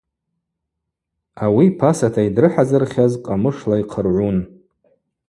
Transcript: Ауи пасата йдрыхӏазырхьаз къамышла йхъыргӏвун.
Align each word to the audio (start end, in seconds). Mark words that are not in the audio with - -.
Ауи 1.43 1.67
пасата 1.79 2.21
йдрыхӏазырхьаз 2.27 3.13
къамышла 3.25 3.75
йхъыргӏвун. 3.81 4.37